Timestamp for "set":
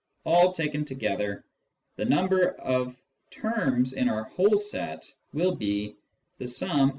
4.57-5.05